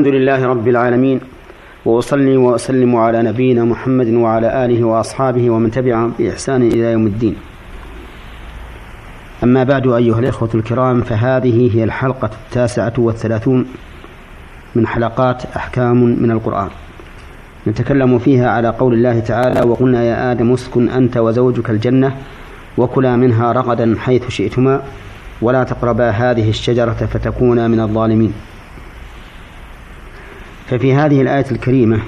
[0.00, 1.20] الحمد لله رب العالمين
[1.84, 7.36] وأصلي وأسلم على نبينا محمد وعلى آله وأصحابه ومن تبعهم بإحسان إلى يوم الدين.
[9.44, 13.66] أما بعد أيها الإخوة الكرام فهذه هي الحلقة التاسعة والثلاثون
[14.74, 16.68] من حلقات أحكام من القرآن.
[17.66, 22.16] نتكلم فيها على قول الله تعالى وقلنا يا آدم اسكن أنت وزوجك الجنة
[22.78, 24.82] وكلا منها رغدا حيث شئتما
[25.42, 28.32] ولا تقربا هذه الشجرة فتكونا من الظالمين.
[30.70, 31.98] ففي هذه الآية الكريمة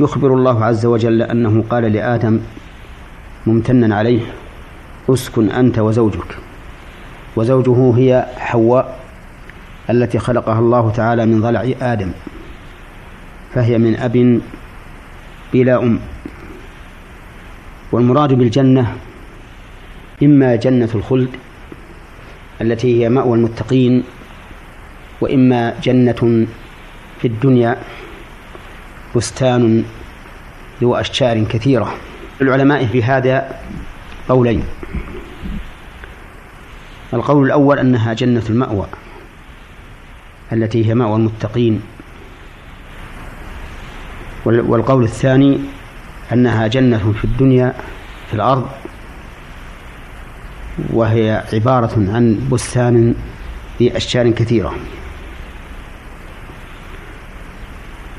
[0.00, 2.40] يخبر الله عز وجل أنه قال لآدم
[3.46, 4.20] ممتنا عليه
[5.08, 6.36] أسكن أنت وزوجك.
[7.36, 8.98] وزوجه هي حواء
[9.90, 12.10] التي خلقها الله تعالى من ضلع آدم
[13.54, 14.40] فهي من أب
[15.52, 15.98] بلا أم.
[17.92, 18.96] والمراد بالجنة
[20.22, 21.28] إما جنة الخلد
[22.60, 24.04] التي هي مأوى المتقين
[25.20, 26.46] وإما جنة
[27.22, 27.76] في الدنيا
[29.16, 29.84] بستان
[30.80, 31.94] ذو أشجار كثيرة.
[32.40, 33.60] العلماء في هذا
[34.28, 34.64] قولين.
[37.14, 38.86] القول الأول أنها جنة المأوى
[40.52, 41.82] التي هي مأوى المتقين.
[44.44, 45.60] والقول الثاني
[46.32, 47.74] أنها جنة في الدنيا
[48.28, 48.68] في الأرض
[50.92, 53.14] وهي عبارة عن بستان
[53.78, 54.74] في أشجار كثيرة.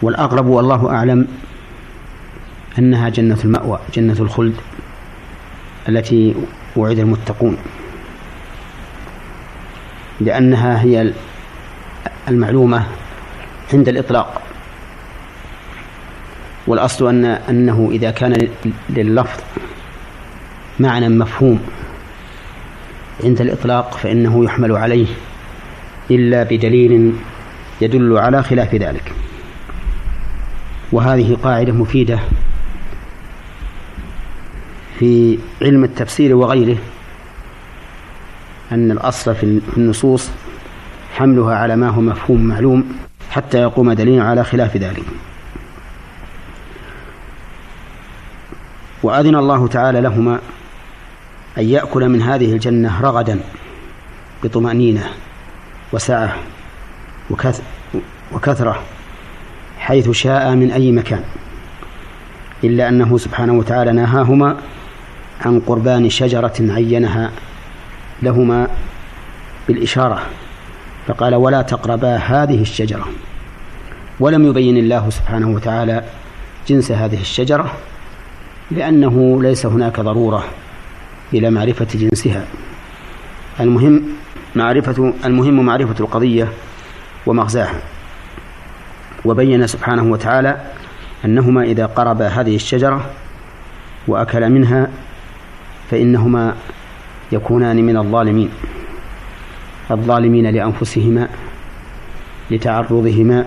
[0.02, 1.28] والأقرب والله أعلم
[2.80, 4.56] أنها جنة المأوى جنة الخلد
[5.90, 6.36] التي
[6.76, 7.58] وعد المتقون
[10.22, 11.14] لأنها هي
[12.28, 12.86] المعلومة
[13.74, 14.42] عند الإطلاق.
[16.68, 18.48] والأصل أن أنه إذا كان
[18.90, 19.40] لللفظ
[20.80, 21.60] معنى مفهوم
[23.24, 25.08] عند الإطلاق فإنه يحمل عليه
[26.12, 27.14] إلا بدليل
[27.82, 29.14] يدل على خلاف ذلك.
[30.92, 32.20] وهذه قاعدة مفيدة
[35.00, 36.78] في علم التفسير وغيره
[38.72, 40.30] أن الأصل في النصوص
[41.14, 42.92] حملها على ما هو مفهوم معلوم
[43.32, 45.04] حتى يقوم دليل على خلاف ذلك.
[49.04, 50.40] وأذن الله تعالى لهما
[51.58, 53.40] أن يأكل من هذه الجنة رغدا
[54.44, 55.10] بطمأنينة
[55.94, 56.36] وسعة
[58.32, 58.84] وكثرة
[59.82, 61.24] حيث شاء من أي مكان.
[62.64, 64.58] إلا أنه سبحانه وتعالى نهاهما
[65.46, 67.32] عن قربان شجرة عينها
[68.24, 68.68] لهما
[69.68, 70.22] بالإشارة
[71.08, 73.08] فقال ولا تقربا هذه الشجرة.
[74.20, 76.04] ولم يبين الله سبحانه وتعالى
[76.68, 77.72] جنس هذه الشجرة
[78.72, 80.44] لأنه ليس هناك ضرورة
[81.34, 82.46] إلى معرفة جنسها.
[83.60, 84.04] المهم
[84.56, 86.48] معرفة المهم معرفة القضية
[87.26, 87.82] ومغزاها.
[89.26, 90.58] وبين سبحانه وتعالى
[91.26, 93.10] أنهما إذا قربا هذه الشجرة
[94.08, 94.88] وأكلا منها
[95.92, 96.56] فإنهما
[97.32, 98.50] يكونان من الظالمين
[99.92, 101.28] الظالمين لأنفسهما
[102.52, 103.46] لتعرضهما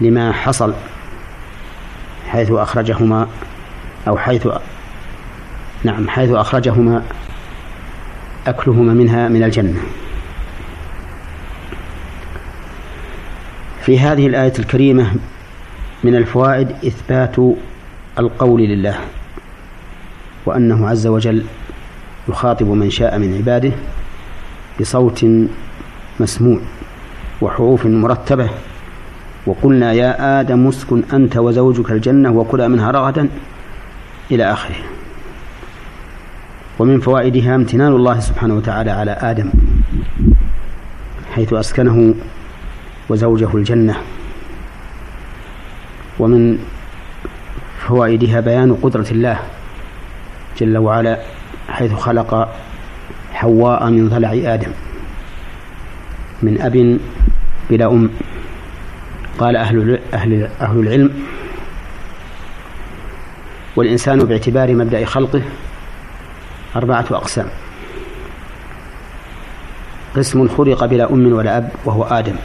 [0.00, 0.74] لما حصل
[2.28, 3.28] حيث أخرجهما
[4.08, 4.48] أو حيث
[5.84, 7.02] نعم حيث أخرجهما
[8.46, 9.80] أكلهما منها من الجنة.
[13.90, 15.12] في هذه الآية الكريمة
[16.04, 17.36] من الفوائد إثبات
[18.18, 18.98] القول لله
[20.46, 21.44] وأنه عز وجل
[22.28, 23.72] يخاطب من شاء من عباده
[24.80, 25.26] بصوت
[26.20, 26.58] مسموع
[27.40, 28.50] وحروف مرتبة
[29.46, 33.28] وقلنا يا آدم اسكن أنت وزوجك الجنة وكلا منها رغدا
[34.30, 34.76] إلى آخره.
[36.78, 39.50] ومن فوائدها امتنان الله سبحانه وتعالى على آدم
[41.32, 42.14] حيث أسكنه
[43.10, 43.96] وزوجه الجنة.
[46.18, 46.58] ومن
[47.88, 49.38] فوائدها بيان قدرة الله
[50.58, 51.18] جل وعلا
[51.68, 52.48] حيث خلق
[53.32, 54.72] حواء من ضلع آدم
[56.42, 56.98] من أب
[57.70, 58.10] بلا أم.
[59.38, 61.10] قال أهل أهل أهل العلم
[63.76, 65.42] والإنسان باعتبار مبدأ خلقه
[66.76, 67.46] أربعة أقسام.
[70.16, 72.36] قسم خلق بلا أم ولا أب وهو آدم.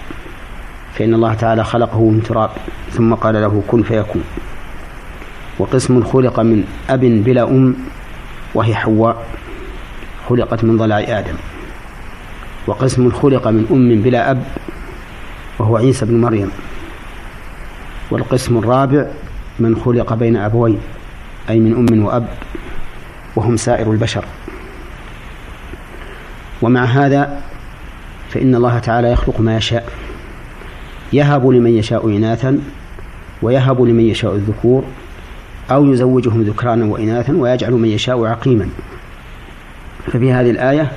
[0.95, 2.49] فإن الله تعالى خلقه من تراب
[2.91, 4.23] ثم قال له كن فيكون.
[5.59, 7.75] وقسم خلق من أب بلا أم
[8.53, 9.25] وهي حواء
[10.29, 11.35] خلقت من ضلع آدم.
[12.67, 14.43] وقسم خلق من أم بلا أب
[15.59, 16.51] وهو عيسى بن مريم.
[18.11, 19.05] والقسم الرابع
[19.59, 20.79] من خلق بين أبوين
[21.49, 22.27] أي من أم وأب
[23.35, 24.25] وهم سائر البشر.
[26.61, 27.41] ومع هذا
[28.29, 30.04] فإن الله تعالى يخلق ما يشاء.
[31.15, 32.59] يهب لمن يشاء إناثا
[33.41, 34.83] ويهب لمن يشاء الذكور
[35.71, 38.69] أو يزوجهم ذكرانا وإناثا ويجعل من يشاء عقيما.
[40.05, 40.91] ففي هذه الآية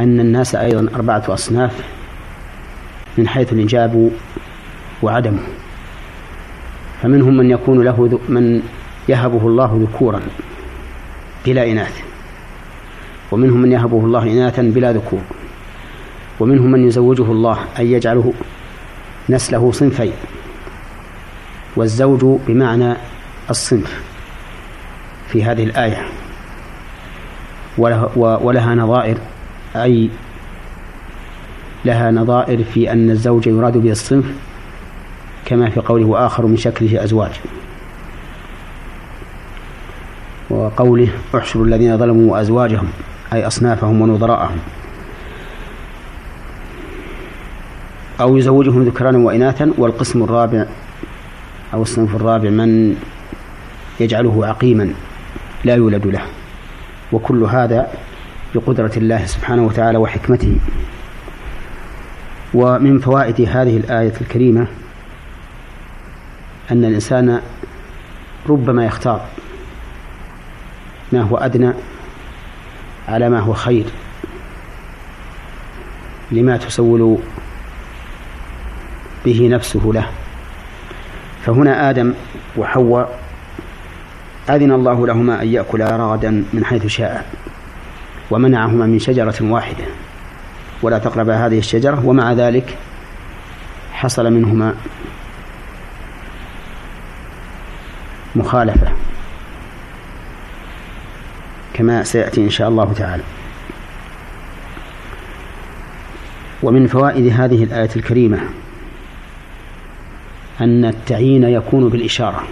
[0.00, 1.84] أن الناس أيضا أربعة أصناف
[3.18, 4.10] من حيث الإنجاب
[5.02, 5.42] وعدمه
[7.02, 8.62] فمنهم من يكون له من
[9.08, 10.20] يهبه الله ذكورا
[11.46, 12.00] بلا إناث.
[13.32, 15.20] ومنهم من يهبه الله إناثا بلا ذكور.
[16.40, 18.32] ومنهم من يزوجه الله أن يجعله
[19.30, 20.12] نسله صنفين.
[21.76, 22.94] والزوج بمعنى
[23.50, 24.02] الصنف
[25.28, 26.04] في هذه الآية.
[28.16, 29.18] ولها نظائر
[29.76, 30.10] أي
[31.84, 34.24] لها نظائر في أن الزوج يراد به الصنف
[35.44, 37.40] كما في قوله وآخر من شكله أزواج.
[40.50, 42.88] وقوله احشروا الذين ظلموا وأزواجهم
[43.32, 44.58] أي أصنافهم ونظراءهم.
[48.20, 50.66] أو يزوجهم ذكرانا وإناثا والقسم الرابع
[51.74, 52.96] أو الصنف الرابع من
[54.00, 54.94] يجعله عقيما
[55.64, 56.22] لا يولد له.
[57.12, 57.88] وكل هذا
[58.54, 60.56] بقدرة الله سبحانه وتعالى وحكمته.
[62.54, 64.66] ومن فوائد هذه الآية الكريمة
[66.70, 67.40] أن الإنسان
[68.48, 69.20] ربما يختار
[71.12, 71.72] ما هو أدنى
[73.08, 73.84] على ما هو خير.
[76.30, 77.18] لما تسول
[79.24, 80.06] به نفسه له.
[81.46, 82.12] فهنا آدم
[82.56, 83.18] وحواء
[84.48, 87.26] أذن الله لهما أن يأكلا رغدا من حيث شاء
[88.30, 89.84] ومنعهما من شجرة واحدة.
[90.82, 92.78] ولا تقربا هذه الشجرة ومع ذلك
[93.92, 94.74] حصل منهما
[98.36, 98.88] مخالفة.
[101.74, 103.22] كما سيأتي إن شاء الله تعالى.
[106.62, 108.40] ومن فوائد هذه الآية الكريمة
[110.60, 112.42] أن التعيين يكون بالإشارة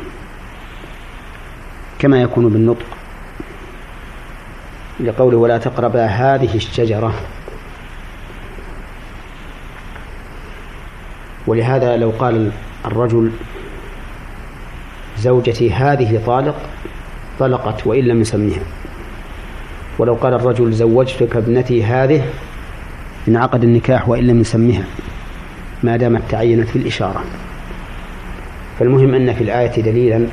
[1.98, 2.86] كما يكون بالنطق
[5.00, 7.14] لقوله ولا تقربا هذه الشجرة.
[11.46, 12.50] ولهذا لو قال
[12.86, 13.30] الرجل
[15.18, 16.56] زوجتي هذه طالق
[17.38, 18.62] طلقت وإن لم يسميها.
[19.98, 22.24] ولو قال الرجل زوجتك ابنتي هذه
[23.28, 24.84] انعقد النكاح وإن لم يسمها
[25.82, 27.24] ما دامت تعينت في الإشارة
[28.82, 30.26] فالمهم أن في الآية دليلا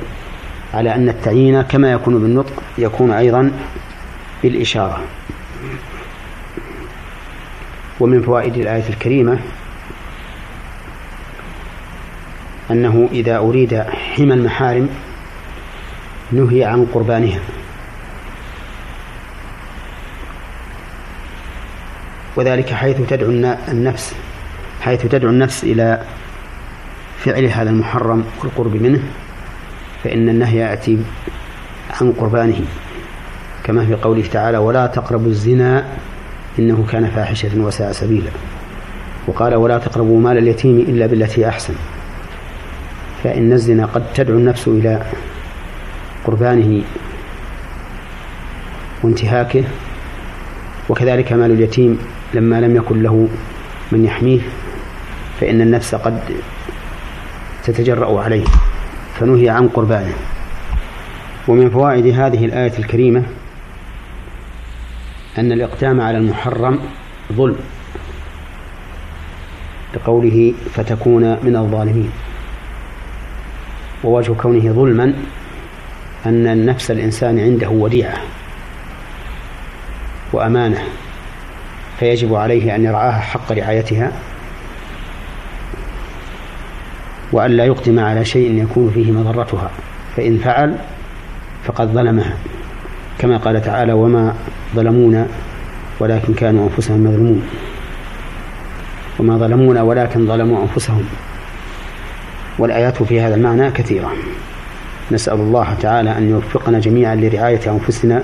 [0.74, 3.52] على أن التعيين كما يكون بالنطق يكون أيضا
[4.42, 5.00] بالإشارة.
[8.00, 9.38] ومن فوائد الآية الكريمة
[12.70, 13.82] أنه إذا أريد
[14.16, 14.88] حمى المحارم
[16.32, 17.40] نهي عن قربانها.
[22.36, 23.30] وذلك حيث تدعو
[23.68, 24.14] النفس
[24.80, 26.02] حيث تدعو النفس إلى
[27.24, 29.02] فعل هذا المحرم والقرب منه
[30.04, 30.98] فإن النهي يأتي
[32.00, 32.60] عن قربانه
[33.64, 35.84] كما في قوله تعالى ولا تقربوا الزنا
[36.58, 38.30] إنه كان فاحشة وساء سبيلا.
[39.26, 41.74] وقال ولا تقربوا مال اليتيم إلا بالتي أحسن.
[43.24, 45.02] فإن الزنا قد تدعو النفس إلى
[46.24, 46.82] قربانه
[49.02, 49.64] وانتهاكه
[50.88, 51.98] وكذلك مال اليتيم
[52.34, 53.28] لما لم يكن له
[53.92, 54.40] من يحميه
[55.40, 56.20] فإن النفس قد
[57.72, 58.44] تتجرأ عليه
[59.14, 60.14] فنهي عن قربانه.
[61.48, 63.22] ومن فوائد هذه الآية الكريمة
[65.38, 66.78] أن الإقدام على المحرم
[67.32, 67.56] ظلم
[69.94, 72.10] لقوله فتكون من الظالمين.
[74.04, 75.14] ووجه كونه ظلما
[76.26, 78.16] أن النفس الإنسان عنده وديعة
[80.32, 80.84] وأمانة
[81.98, 84.12] فيجب عليه أن يرعاها حق رعايتها
[87.32, 89.70] وأن لا يقدم على شيء يكون فيه مضرتها
[90.16, 90.76] فإن فعل
[91.64, 92.34] فقد ظلمها
[93.18, 94.34] كما قال تعالى وما
[94.74, 95.26] ظلمونا
[96.00, 97.42] ولكن كانوا أنفسهم يظلمون.
[99.18, 101.04] وما ظلمونا ولكن ظلموا أنفسهم.
[102.58, 104.12] والآيات في هذا المعنى كثيرة.
[105.12, 108.22] نسأل الله تعالى أن يوفقنا جميعا لرعاية أنفسنا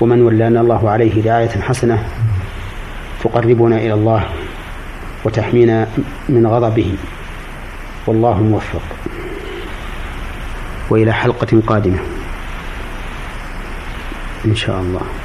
[0.00, 2.04] ومن ولانا الله عليه رعاية حسنة
[3.24, 4.24] تقربنا إلى الله
[5.24, 5.86] وتحمينا
[6.28, 6.94] من غضبه.
[8.08, 8.82] والله موفق.
[10.90, 11.98] وإلى حلقة قادمة.
[14.46, 15.17] إن شاء الله.